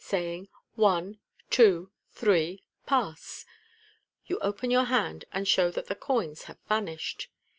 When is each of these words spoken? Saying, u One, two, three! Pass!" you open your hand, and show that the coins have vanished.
Saying, 0.03 0.45
u 0.45 0.81
One, 0.81 1.19
two, 1.51 1.91
three! 2.11 2.63
Pass!" 2.87 3.45
you 4.25 4.39
open 4.39 4.71
your 4.71 4.85
hand, 4.85 5.25
and 5.31 5.47
show 5.47 5.69
that 5.69 5.85
the 5.89 5.95
coins 5.95 6.45
have 6.45 6.57
vanished. 6.67 7.29